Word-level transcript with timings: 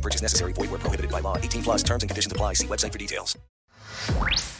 No 0.00 0.02
purchase 0.02 0.22
necessary. 0.22 0.54
Void 0.54 0.70
where 0.70 0.80
prohibited 0.80 1.10
by 1.10 1.20
law. 1.20 1.36
18 1.36 1.62
plus 1.62 1.82
terms 1.82 2.02
and 2.02 2.08
conditions 2.08 2.32
apply. 2.32 2.54
See 2.54 2.66
website 2.66 2.92
for 2.92 2.98
details. 2.98 3.36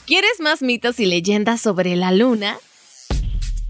¿Quieres 0.07 0.41
más 0.41 0.61
mitos 0.61 1.01
y 1.01 1.07
leyendas 1.07 1.63
sobre 1.63 1.97
la 1.97 2.13
luna? 2.13 2.59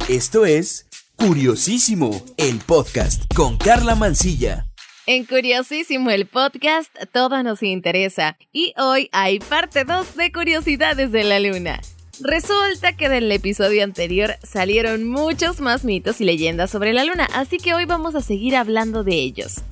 Esto 0.09 0.45
es 0.46 0.86
Curiosísimo, 1.16 2.24
el 2.38 2.59
podcast 2.59 3.32
con 3.34 3.56
Carla 3.56 3.95
Mancilla. 3.95 4.66
En 5.06 5.26
Curiosísimo 5.26 6.10
el 6.10 6.26
podcast, 6.26 6.90
todo 7.12 7.40
nos 7.42 7.62
interesa. 7.62 8.37
Y 8.52 8.73
hoy 8.76 9.09
hay 9.12 9.38
parte 9.38 9.84
2 9.84 10.16
de 10.16 10.32
Curiosidades 10.32 11.12
de 11.12 11.24
la 11.24 11.38
Luna. 11.38 11.80
Resulta 12.20 12.96
que 12.96 13.09
del 13.09 13.30
episodio 13.30 13.84
anterior 13.84 14.34
salieron 14.42 15.09
muchos 15.09 15.60
más 15.60 15.84
mitos 15.84 16.20
y 16.20 16.24
leyendas 16.24 16.70
sobre 16.70 16.92
la 16.92 17.04
Luna, 17.04 17.28
así 17.32 17.59
que 17.59 17.74
hoy 17.74 17.84
vamos 17.84 18.14
a 18.14 18.23
seguir 18.23 18.56
hablando 18.56 19.04
de 19.04 19.14
ellos. 19.14 19.62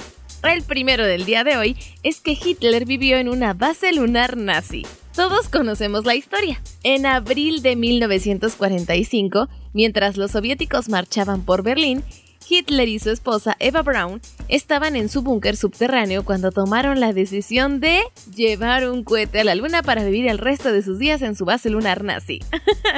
El 0.45 0.63
primero 0.63 1.05
del 1.05 1.25
día 1.25 1.43
de 1.43 1.57
hoy 1.57 1.77
es 2.03 2.21
que 2.21 2.33
Hitler 2.33 2.85
vivió 2.85 3.17
en 3.17 3.29
una 3.29 3.55
base 3.55 3.93
lunar 3.93 4.37
nazi. 4.37 4.87
Todos 5.15 5.49
conocemos 5.49 6.05
la 6.05 6.15
historia. 6.15 6.63
En 6.85 7.07
abril 7.07 7.61
de 7.61 7.75
1945, 7.75 9.49
mientras 9.73 10.17
los 10.17 10.31
soviéticos 10.31 10.89
marchaban 10.89 11.43
por 11.43 11.65
Berlín, 11.65 12.05
Hitler 12.49 12.89
y 12.89 13.01
su 13.01 13.11
esposa 13.11 13.57
Eva 13.59 13.83
Braun 13.83 14.21
estaban 14.47 14.95
en 14.95 15.09
su 15.09 15.23
búnker 15.23 15.57
subterráneo 15.57 16.25
cuando 16.25 16.53
tomaron 16.53 17.01
la 17.01 17.13
decisión 17.13 17.81
de 17.81 18.01
llevar 18.35 18.89
un 18.89 19.03
cohete 19.03 19.41
a 19.41 19.45
la 19.45 19.57
luna 19.57 19.83
para 19.83 20.05
vivir 20.05 20.29
el 20.29 20.39
resto 20.39 20.73
de 20.73 20.83
sus 20.83 21.01
días 21.01 21.21
en 21.21 21.35
su 21.35 21.45
base 21.45 21.69
lunar 21.69 22.05
nazi. 22.05 22.39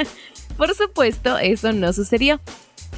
por 0.57 0.73
supuesto, 0.75 1.39
eso 1.39 1.73
no 1.73 1.91
sucedió. 1.91 2.39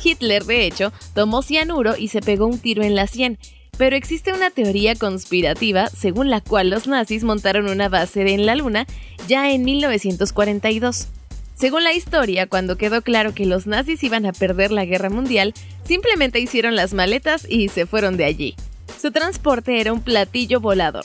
Hitler, 0.04 0.44
de 0.44 0.66
hecho, 0.66 0.92
tomó 1.16 1.42
cianuro 1.42 1.96
y 1.98 2.10
se 2.10 2.22
pegó 2.22 2.46
un 2.46 2.60
tiro 2.60 2.84
en 2.84 2.96
la 2.96 3.08
sien, 3.08 3.40
pero 3.84 3.98
existe 3.98 4.32
una 4.32 4.50
teoría 4.50 4.96
conspirativa 4.96 5.88
según 5.88 6.30
la 6.30 6.40
cual 6.40 6.70
los 6.70 6.88
nazis 6.88 7.26
montaron 7.26 7.68
una 7.70 7.90
base 7.90 8.22
en 8.34 8.46
la 8.46 8.56
Luna 8.56 8.88
ya 9.28 9.52
en 9.52 9.66
1942. 9.66 11.10
Según 11.54 11.84
la 11.84 11.92
historia, 11.92 12.48
cuando 12.48 12.78
quedó 12.78 13.02
claro 13.02 13.34
que 13.34 13.46
los 13.46 13.68
nazis 13.68 14.02
iban 14.06 14.26
a 14.26 14.32
perder 14.32 14.72
la 14.72 14.86
guerra 14.86 15.10
mundial, 15.10 15.54
simplemente 15.84 16.40
hicieron 16.40 16.78
las 16.78 16.94
maletas 16.94 17.46
y 17.50 17.68
se 17.68 17.86
fueron 17.86 18.16
de 18.16 18.24
allí. 18.24 18.56
Su 19.02 19.12
transporte 19.12 19.82
era 19.82 19.92
un 19.92 20.02
platillo 20.02 20.62
volador, 20.62 21.04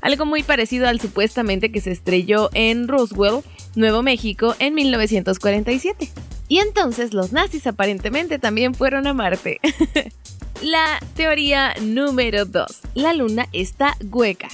algo 0.00 0.24
muy 0.24 0.44
parecido 0.44 0.86
al 0.86 1.00
supuestamente 1.00 1.72
que 1.72 1.80
se 1.80 1.90
estrelló 1.90 2.48
en 2.54 2.86
Roswell, 2.86 3.42
Nuevo 3.74 4.04
México, 4.04 4.54
en 4.60 4.74
1947. 4.74 6.08
Y 6.46 6.58
entonces 6.58 7.12
los 7.12 7.32
nazis 7.32 7.66
aparentemente 7.66 8.38
también 8.38 8.76
fueron 8.76 9.08
a 9.08 9.14
Marte. 9.14 9.58
La 10.62 11.00
teoría 11.16 11.72
número 11.80 12.44
2. 12.44 12.66
La 12.94 13.14
luna 13.14 13.48
está 13.50 13.96
hueca. 14.10 14.48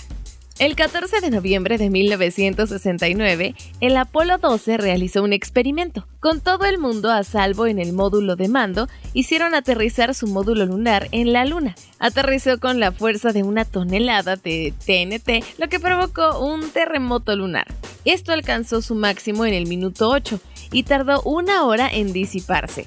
El 0.60 0.76
14 0.76 1.20
de 1.20 1.30
noviembre 1.30 1.78
de 1.78 1.90
1969, 1.90 3.56
el 3.80 3.96
Apolo 3.96 4.38
12 4.38 4.76
realizó 4.76 5.24
un 5.24 5.32
experimento. 5.32 6.06
Con 6.20 6.40
todo 6.40 6.64
el 6.64 6.78
mundo 6.78 7.10
a 7.10 7.24
salvo 7.24 7.66
en 7.66 7.80
el 7.80 7.92
módulo 7.92 8.36
de 8.36 8.46
mando, 8.46 8.88
hicieron 9.14 9.56
aterrizar 9.56 10.14
su 10.14 10.28
módulo 10.28 10.64
lunar 10.64 11.08
en 11.10 11.32
la 11.32 11.44
Luna. 11.44 11.74
Aterrizó 11.98 12.60
con 12.60 12.78
la 12.78 12.92
fuerza 12.92 13.32
de 13.32 13.42
una 13.42 13.64
tonelada 13.64 14.36
de 14.36 14.72
TNT, 14.86 15.44
lo 15.58 15.68
que 15.68 15.80
provocó 15.80 16.38
un 16.38 16.70
terremoto 16.70 17.34
lunar. 17.34 17.66
Esto 18.04 18.32
alcanzó 18.32 18.80
su 18.80 18.94
máximo 18.94 19.44
en 19.44 19.54
el 19.54 19.66
minuto 19.66 20.08
8 20.08 20.38
y 20.70 20.84
tardó 20.84 21.20
una 21.22 21.64
hora 21.64 21.88
en 21.92 22.12
disiparse. 22.12 22.86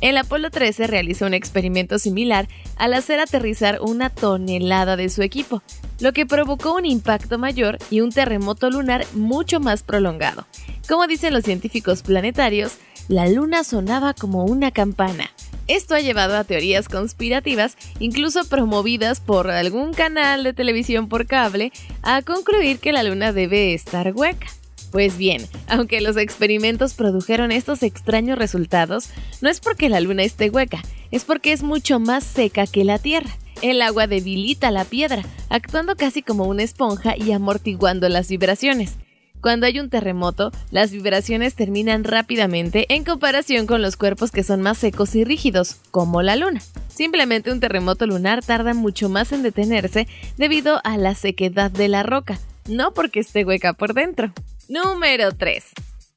El 0.00 0.16
Apolo 0.16 0.50
13 0.50 0.86
realizó 0.86 1.26
un 1.26 1.34
experimento 1.34 1.98
similar 1.98 2.48
al 2.76 2.94
hacer 2.94 3.20
aterrizar 3.20 3.80
una 3.82 4.08
tonelada 4.08 4.96
de 4.96 5.10
su 5.10 5.22
equipo, 5.22 5.62
lo 6.00 6.12
que 6.12 6.24
provocó 6.24 6.74
un 6.74 6.86
impacto 6.86 7.38
mayor 7.38 7.78
y 7.90 8.00
un 8.00 8.10
terremoto 8.10 8.70
lunar 8.70 9.04
mucho 9.12 9.60
más 9.60 9.82
prolongado. 9.82 10.46
Como 10.88 11.06
dicen 11.06 11.34
los 11.34 11.44
científicos 11.44 12.02
planetarios, 12.02 12.78
la 13.08 13.28
luna 13.28 13.62
sonaba 13.62 14.14
como 14.14 14.44
una 14.44 14.70
campana. 14.70 15.30
Esto 15.66 15.94
ha 15.94 16.00
llevado 16.00 16.36
a 16.36 16.44
teorías 16.44 16.88
conspirativas, 16.88 17.76
incluso 17.98 18.44
promovidas 18.44 19.20
por 19.20 19.50
algún 19.50 19.92
canal 19.92 20.42
de 20.42 20.52
televisión 20.52 21.08
por 21.08 21.26
cable, 21.26 21.72
a 22.02 22.22
concluir 22.22 22.78
que 22.78 22.92
la 22.92 23.02
luna 23.02 23.32
debe 23.32 23.74
estar 23.74 24.12
hueca. 24.14 24.48
Pues 24.90 25.16
bien, 25.16 25.46
aunque 25.68 26.00
los 26.00 26.16
experimentos 26.16 26.94
produjeron 26.94 27.52
estos 27.52 27.82
extraños 27.82 28.38
resultados, 28.38 29.08
no 29.40 29.48
es 29.48 29.60
porque 29.60 29.88
la 29.88 30.00
luna 30.00 30.24
esté 30.24 30.50
hueca, 30.50 30.82
es 31.10 31.24
porque 31.24 31.52
es 31.52 31.62
mucho 31.62 32.00
más 32.00 32.24
seca 32.24 32.66
que 32.66 32.84
la 32.84 32.98
Tierra. 32.98 33.30
El 33.62 33.82
agua 33.82 34.06
debilita 34.06 34.70
la 34.70 34.84
piedra, 34.84 35.22
actuando 35.48 35.94
casi 35.94 36.22
como 36.22 36.44
una 36.44 36.62
esponja 36.62 37.14
y 37.16 37.30
amortiguando 37.32 38.08
las 38.08 38.28
vibraciones. 38.28 38.96
Cuando 39.40 39.66
hay 39.66 39.80
un 39.80 39.88
terremoto, 39.88 40.50
las 40.70 40.90
vibraciones 40.90 41.54
terminan 41.54 42.04
rápidamente 42.04 42.86
en 42.88 43.04
comparación 43.04 43.66
con 43.66 43.80
los 43.80 43.96
cuerpos 43.96 44.30
que 44.32 44.42
son 44.42 44.60
más 44.60 44.76
secos 44.78 45.14
y 45.14 45.24
rígidos, 45.24 45.76
como 45.90 46.20
la 46.20 46.36
luna. 46.36 46.60
Simplemente 46.88 47.50
un 47.50 47.60
terremoto 47.60 48.06
lunar 48.06 48.44
tarda 48.44 48.74
mucho 48.74 49.08
más 49.08 49.32
en 49.32 49.42
detenerse 49.42 50.08
debido 50.36 50.80
a 50.84 50.98
la 50.98 51.14
sequedad 51.14 51.70
de 51.70 51.88
la 51.88 52.02
roca, 52.02 52.38
no 52.68 52.92
porque 52.92 53.20
esté 53.20 53.44
hueca 53.44 53.72
por 53.72 53.94
dentro. 53.94 54.32
Número 54.70 55.32
3. 55.32 55.64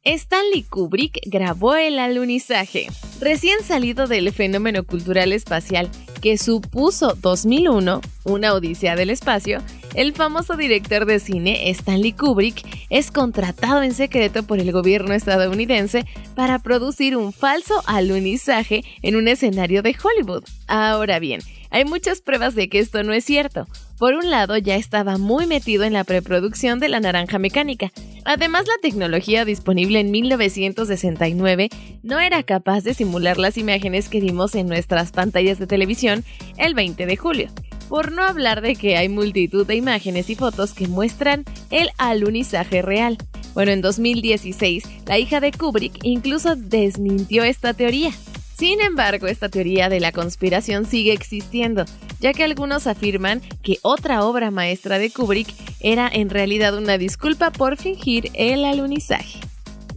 Stanley 0.03 0.62
Kubrick 0.62 1.22
grabó 1.25 1.74
el 1.74 1.97
alunizaje. 1.97 2.86
Recién 3.19 3.64
salido 3.64 4.06
del 4.06 4.31
fenómeno 4.31 4.84
cultural 4.84 5.34
espacial 5.34 5.90
que 6.22 6.38
supuso 6.38 7.18
2001, 7.19 8.02
una 8.25 8.53
odisea 8.53 8.96
del 8.96 9.09
espacio, 9.09 9.64
el 9.96 10.14
famoso 10.14 10.56
director 10.56 11.06
de 11.08 11.19
cine 11.19 11.72
Stanley 11.72 12.12
Kubrick 12.12 12.64
es 12.91 13.09
contratado 13.09 13.81
en 13.81 13.96
secreto 13.96 14.44
por 14.44 14.59
el 14.59 14.72
gobierno 14.72 15.16
estadounidense 15.16 16.06
para 16.35 16.59
producir 16.59 17.18
un 17.18 17.34
falso 17.34 17.81
alunizaje 17.88 18.84
en 19.02 19.16
un 19.16 19.28
escenario 19.28 19.81
de 19.81 19.96
Hollywood. 20.00 20.44
Ahora 20.68 21.18
bien, 21.18 21.41
hay 21.72 21.85
muchas 21.85 22.22
pruebas 22.22 22.53
de 22.53 22.70
que 22.70 22.78
esto 22.78 23.02
no 23.02 23.14
es 23.14 23.25
cierto. 23.25 23.66
Por 24.03 24.16
un 24.16 24.30
lado, 24.30 24.58
ya 24.58 24.75
estaba 24.75 25.18
muy 25.18 25.47
metido 25.47 25.86
en 25.86 25.94
la 25.94 26.03
preproducción 26.03 26.78
de 26.81 26.90
la 26.90 27.00
naranja 27.00 27.40
mecánica. 27.40 27.94
Además, 28.25 28.66
la 28.68 28.74
tecnología 28.81 29.46
disponible 29.46 30.02
en 30.02 30.12
1969 30.12 31.69
no 32.02 32.19
era 32.19 32.44
capaz 32.44 32.84
de 32.84 32.96
simular 32.96 33.38
las 33.38 33.58
imágenes 33.58 34.09
que 34.09 34.19
vimos 34.19 34.56
en 34.56 34.68
nuestras 34.68 35.14
pantallas 35.14 35.58
de 35.58 35.68
televisión 35.68 36.25
el 36.58 36.74
20 36.74 37.06
de 37.06 37.16
julio. 37.16 37.47
Por 37.88 38.12
no 38.12 38.24
hablar 38.24 38.59
de 38.62 38.75
que 38.75 38.97
hay 38.97 39.08
multitud 39.08 39.66
de 39.66 39.75
imágenes 39.75 40.30
y 40.30 40.35
fotos 40.35 40.74
que 40.74 40.90
muestran 40.90 41.46
el 41.72 41.90
alunizaje 41.97 42.81
real. 42.81 43.18
Bueno, 43.53 43.72
en 43.72 43.80
2016, 43.80 44.84
la 45.06 45.18
hija 45.18 45.40
de 45.40 45.53
Kubrick 45.53 46.00
incluso 46.03 46.58
desmintió 46.58 47.46
esta 47.46 47.74
teoría. 47.74 48.12
Sin 48.58 48.81
embargo, 48.81 49.28
esta 49.28 49.50
teoría 49.50 49.88
de 49.88 50.00
la 50.00 50.12
conspiración 50.12 50.85
sigue 50.85 51.14
existiendo, 51.14 51.85
ya 52.23 52.31
que 52.31 52.45
algunos 52.45 52.88
afirman 52.88 53.41
que 53.63 53.79
otra 53.81 54.23
obra 54.23 54.50
maestra 54.50 54.97
de 54.97 55.11
Kubrick 55.11 55.53
era 55.81 56.09
en 56.11 56.29
realidad 56.29 56.73
una 56.78 56.97
disculpa 56.97 57.51
por 57.51 57.75
fingir 57.75 58.31
el 58.34 58.63
alunizaje. 58.63 59.41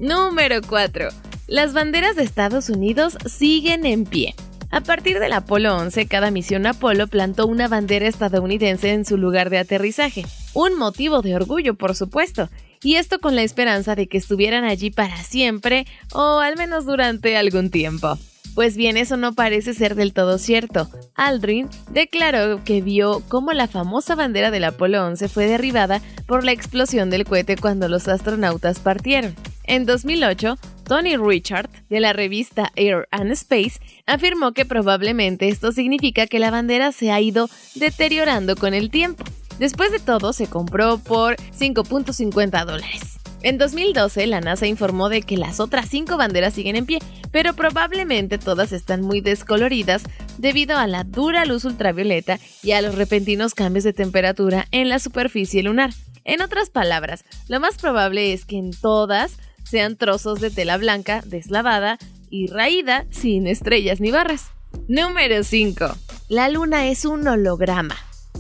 Número 0.00 0.60
4. 0.60 1.08
Las 1.46 1.72
banderas 1.72 2.16
de 2.16 2.24
Estados 2.24 2.68
Unidos 2.68 3.16
siguen 3.26 3.86
en 3.86 4.04
pie. 4.04 4.34
A 4.72 4.80
partir 4.80 5.20
del 5.20 5.34
Apolo 5.34 5.76
11, 5.76 6.08
cada 6.08 6.32
misión 6.32 6.66
Apolo 6.66 7.06
plantó 7.06 7.46
una 7.46 7.68
bandera 7.68 8.08
estadounidense 8.08 8.92
en 8.92 9.04
su 9.04 9.16
lugar 9.18 9.48
de 9.48 9.58
aterrizaje. 9.58 10.26
Un 10.52 10.76
motivo 10.76 11.22
de 11.22 11.36
orgullo, 11.36 11.74
por 11.74 11.94
supuesto, 11.94 12.50
y 12.82 12.96
esto 12.96 13.20
con 13.20 13.36
la 13.36 13.42
esperanza 13.42 13.94
de 13.94 14.08
que 14.08 14.18
estuvieran 14.18 14.64
allí 14.64 14.90
para 14.90 15.22
siempre 15.22 15.86
o 16.12 16.40
al 16.40 16.56
menos 16.56 16.86
durante 16.86 17.36
algún 17.36 17.70
tiempo. 17.70 18.18
Pues 18.56 18.74
bien, 18.74 18.96
eso 18.96 19.18
no 19.18 19.34
parece 19.34 19.74
ser 19.74 19.94
del 19.96 20.14
todo 20.14 20.38
cierto. 20.38 20.88
Aldrin 21.14 21.68
declaró 21.90 22.64
que 22.64 22.80
vio 22.80 23.22
cómo 23.28 23.52
la 23.52 23.68
famosa 23.68 24.14
bandera 24.14 24.50
del 24.50 24.64
Apolo 24.64 25.04
11 25.04 25.28
fue 25.28 25.46
derribada 25.46 26.00
por 26.26 26.42
la 26.42 26.52
explosión 26.52 27.10
del 27.10 27.26
cohete 27.26 27.56
cuando 27.56 27.86
los 27.90 28.08
astronautas 28.08 28.80
partieron. 28.80 29.34
En 29.64 29.84
2008, 29.84 30.56
Tony 30.84 31.18
Richard, 31.18 31.68
de 31.90 32.00
la 32.00 32.14
revista 32.14 32.72
Air 32.76 33.06
and 33.10 33.30
Space, 33.32 33.78
afirmó 34.06 34.52
que 34.52 34.64
probablemente 34.64 35.48
esto 35.48 35.70
significa 35.70 36.26
que 36.26 36.38
la 36.38 36.50
bandera 36.50 36.92
se 36.92 37.12
ha 37.12 37.20
ido 37.20 37.50
deteriorando 37.74 38.56
con 38.56 38.72
el 38.72 38.88
tiempo. 38.88 39.22
Después 39.58 39.92
de 39.92 39.98
todo, 39.98 40.32
se 40.32 40.46
compró 40.46 40.96
por 40.96 41.36
5.50 41.36 42.64
dólares. 42.64 43.15
En 43.42 43.58
2012, 43.58 44.26
la 44.26 44.40
NASA 44.40 44.66
informó 44.66 45.08
de 45.08 45.22
que 45.22 45.36
las 45.36 45.60
otras 45.60 45.88
cinco 45.88 46.16
banderas 46.16 46.54
siguen 46.54 46.76
en 46.76 46.86
pie, 46.86 46.98
pero 47.30 47.54
probablemente 47.54 48.38
todas 48.38 48.72
están 48.72 49.02
muy 49.02 49.20
descoloridas 49.20 50.02
debido 50.38 50.76
a 50.78 50.86
la 50.86 51.04
dura 51.04 51.44
luz 51.44 51.64
ultravioleta 51.64 52.38
y 52.62 52.72
a 52.72 52.80
los 52.80 52.94
repentinos 52.94 53.54
cambios 53.54 53.84
de 53.84 53.92
temperatura 53.92 54.66
en 54.70 54.88
la 54.88 54.98
superficie 54.98 55.62
lunar. 55.62 55.90
En 56.24 56.42
otras 56.42 56.70
palabras, 56.70 57.24
lo 57.48 57.60
más 57.60 57.76
probable 57.76 58.32
es 58.32 58.44
que 58.44 58.58
en 58.58 58.72
todas 58.72 59.36
sean 59.64 59.96
trozos 59.96 60.40
de 60.40 60.50
tela 60.50 60.76
blanca 60.76 61.22
deslavada 61.24 61.98
y 62.30 62.48
raída 62.48 63.04
sin 63.10 63.46
estrellas 63.46 64.00
ni 64.00 64.10
barras. 64.10 64.46
Número 64.88 65.44
5. 65.44 65.86
La 66.28 66.48
luna 66.48 66.88
es 66.88 67.04
un 67.04 67.26
holograma. 67.28 67.96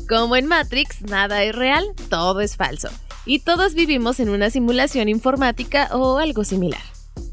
Como 0.08 0.36
en 0.36 0.46
Matrix, 0.46 1.02
nada 1.02 1.42
es 1.44 1.54
real, 1.54 1.84
todo 2.10 2.40
es 2.40 2.56
falso. 2.56 2.88
Y 3.26 3.40
todos 3.40 3.74
vivimos 3.74 4.20
en 4.20 4.28
una 4.28 4.50
simulación 4.50 5.08
informática 5.08 5.88
o 5.92 6.18
algo 6.18 6.44
similar. 6.44 6.80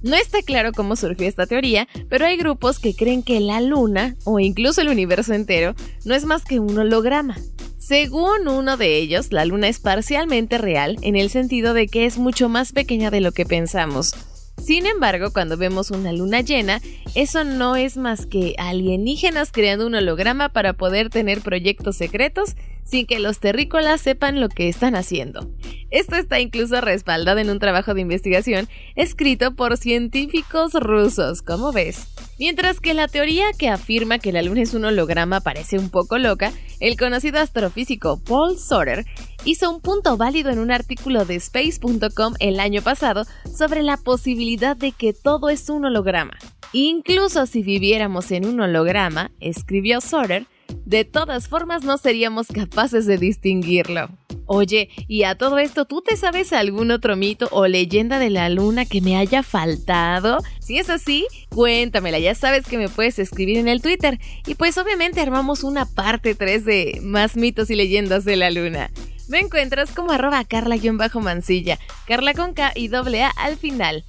No 0.02 0.16
está 0.16 0.42
claro 0.42 0.72
cómo 0.74 0.96
surgió 0.96 1.28
esta 1.28 1.46
teoría, 1.46 1.88
pero 2.10 2.26
hay 2.26 2.36
grupos 2.36 2.80
que 2.80 2.96
creen 2.96 3.24
que 3.24 3.40
la 3.40 3.62
luna, 3.62 4.16
o 4.26 4.40
incluso 4.40 4.82
el 4.82 4.90
universo 4.90 5.34
entero, 5.34 5.76
no 6.04 6.14
es 6.14 6.26
más 6.26 6.44
que 6.44 6.60
un 6.60 6.78
holograma. 6.78 7.38
Según 7.78 8.48
uno 8.48 8.76
de 8.76 8.98
ellos, 8.98 9.32
la 9.32 9.46
luna 9.46 9.68
es 9.68 9.80
parcialmente 9.80 10.58
real 10.58 10.98
en 11.02 11.16
el 11.16 11.30
sentido 11.30 11.74
de 11.74 11.88
que 11.88 12.06
es 12.06 12.18
mucho 12.18 12.50
más 12.50 12.72
pequeña 12.72 13.12
de 13.12 13.22
lo 13.22 13.32
que 13.32 13.46
pensamos. 13.46 14.14
Sin 14.62 14.86
embargo, 14.86 15.32
cuando 15.32 15.58
vemos 15.58 15.92
una 15.92 16.12
luna 16.14 16.42
llena, 16.42 16.82
eso 17.16 17.44
no 17.44 17.76
es 17.76 17.96
más 17.96 18.26
que 18.26 18.56
alienígenas 18.58 19.52
creando 19.52 19.86
un 19.86 19.94
holograma 19.94 20.50
para 20.50 20.74
poder 20.74 21.10
tener 21.10 21.42
proyectos 21.42 21.96
secretos 21.96 22.56
sin 22.84 23.06
que 23.06 23.20
los 23.20 23.40
terrícolas 23.40 24.02
sepan 24.02 24.42
lo 24.42 24.50
que 24.50 24.68
están 24.68 24.96
haciendo. 24.96 25.50
Esto 25.92 26.16
está 26.16 26.40
incluso 26.40 26.82
respaldado 26.82 27.40
en 27.40 27.50
un 27.50 27.60
trabajo 27.60 27.94
de 27.94 28.02
investigación 28.02 28.68
escrito 28.96 29.56
por 29.56 29.78
científicos 29.78 30.74
rusos, 30.74 31.42
como 31.42 31.72
ves. 31.72 32.08
Mientras 32.40 32.80
que 32.80 32.96
la 32.96 33.08
teoría 33.08 33.46
que 33.58 33.70
afirma 33.70 34.18
que 34.18 34.34
la 34.34 34.42
luna 34.42 34.64
es 34.64 34.74
un 34.74 34.86
holograma 34.86 35.40
parece 35.40 35.78
un 35.78 35.90
poco 35.90 36.18
loca, 36.18 36.52
el 36.80 36.98
conocido 36.98 37.40
astrofísico 37.40 38.20
Paul 38.24 38.58
Soter 38.58 39.06
hizo 39.46 39.70
un 39.70 39.82
punto 39.82 40.18
válido 40.18 40.50
en 40.50 40.60
un 40.60 40.72
artículo 40.72 41.26
de 41.26 41.36
space.com 41.36 42.34
el 42.40 42.60
año 42.60 42.82
pasado 42.82 43.26
sobre 43.56 43.84
la 43.84 43.98
posibilidad 43.98 44.76
de 44.76 44.92
que 44.92 45.14
todo 45.14 45.50
es 45.50 45.70
un 45.70 45.86
holograma. 45.86 46.34
Incluso 46.74 47.46
si 47.46 47.62
viviéramos 47.62 48.32
en 48.32 48.46
un 48.46 48.60
holograma, 48.60 49.32
escribió 49.40 50.02
Soter, 50.02 50.48
de 50.86 51.06
todas 51.06 51.48
formas 51.48 51.84
no 51.84 51.98
seríamos 51.98 52.48
capaces 52.48 53.06
de 53.06 53.18
distinguirlo. 53.20 54.10
Oye, 54.46 54.90
y 55.08 55.24
a 55.24 55.36
todo 55.36 55.58
esto, 55.60 55.86
¿tú 55.86 56.02
te 56.02 56.18
sabes 56.18 56.52
algún 56.52 56.92
otro 56.92 57.16
mito 57.16 57.48
o 57.52 57.68
leyenda 57.68 58.20
de 58.20 58.30
la 58.30 58.50
luna 58.50 58.86
que 58.86 59.02
me 59.02 59.16
haya 59.16 59.44
faltado? 59.44 60.40
Si 60.60 60.78
es 60.80 60.90
así, 60.90 61.28
cuéntamela, 61.50 62.20
ya 62.20 62.36
sabes 62.36 62.66
que 62.66 62.78
me 62.78 62.90
puedes 62.90 63.20
escribir 63.20 63.58
en 63.58 63.68
el 63.68 63.82
Twitter. 63.82 64.20
Y 64.46 64.56
pues 64.56 64.78
obviamente 64.78 65.22
armamos 65.22 65.64
una 65.64 65.86
parte 65.86 66.36
3 66.36 66.66
de 66.66 67.00
más 67.04 67.38
mitos 67.38 67.70
y 67.70 67.76
leyendas 67.76 68.26
de 68.26 68.36
la 68.36 68.52
luna. 68.52 68.92
Me 69.30 69.40
encuentras 69.40 69.92
como 69.92 70.12
arroba 70.12 70.44
carla-mancilla, 70.44 71.80
carla 72.06 72.34
con 72.34 72.54
K 72.54 72.74
y 72.76 72.90
doble 72.90 73.24
A 73.24 73.30
al 73.30 73.56
final. 73.56 74.04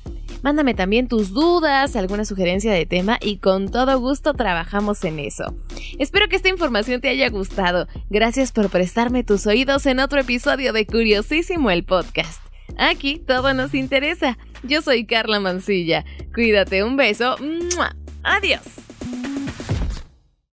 Mándame 0.44 0.74
también 0.74 1.08
tus 1.08 1.32
dudas, 1.32 1.96
alguna 1.96 2.26
sugerencia 2.26 2.70
de 2.70 2.84
tema 2.84 3.18
y 3.18 3.38
con 3.38 3.70
todo 3.70 3.98
gusto 3.98 4.34
trabajamos 4.34 5.02
en 5.04 5.18
eso. 5.18 5.56
Espero 5.98 6.28
que 6.28 6.36
esta 6.36 6.50
información 6.50 7.00
te 7.00 7.08
haya 7.08 7.30
gustado. 7.30 7.88
Gracias 8.10 8.52
por 8.52 8.68
prestarme 8.68 9.24
tus 9.24 9.46
oídos 9.46 9.86
en 9.86 10.00
otro 10.00 10.20
episodio 10.20 10.74
de 10.74 10.86
Curiosísimo 10.86 11.70
el 11.70 11.84
podcast. 11.84 12.42
Aquí 12.76 13.18
todo 13.26 13.54
nos 13.54 13.72
interesa. 13.72 14.36
Yo 14.62 14.82
soy 14.82 15.06
Carla 15.06 15.40
Mancilla. 15.40 16.04
Cuídate, 16.34 16.84
un 16.84 16.98
beso. 16.98 17.36
Adiós. 18.22 18.60